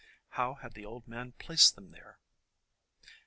[0.29, 2.17] How had the old man placed them there?